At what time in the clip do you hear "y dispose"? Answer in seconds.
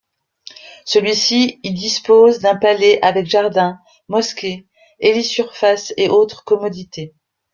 1.61-2.39